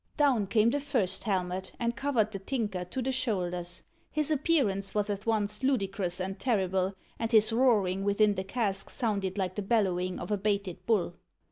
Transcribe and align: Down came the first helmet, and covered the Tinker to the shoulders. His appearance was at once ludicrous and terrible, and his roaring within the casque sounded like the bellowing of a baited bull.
Down 0.17 0.47
came 0.47 0.71
the 0.71 0.79
first 0.79 1.25
helmet, 1.25 1.73
and 1.79 1.95
covered 1.95 2.31
the 2.31 2.39
Tinker 2.39 2.85
to 2.85 3.03
the 3.03 3.11
shoulders. 3.11 3.83
His 4.09 4.31
appearance 4.31 4.95
was 4.95 5.11
at 5.11 5.27
once 5.27 5.61
ludicrous 5.61 6.19
and 6.19 6.39
terrible, 6.39 6.95
and 7.19 7.31
his 7.31 7.53
roaring 7.53 8.03
within 8.03 8.33
the 8.33 8.43
casque 8.43 8.89
sounded 8.89 9.37
like 9.37 9.53
the 9.53 9.61
bellowing 9.61 10.19
of 10.19 10.31
a 10.31 10.37
baited 10.39 10.83
bull. 10.87 11.13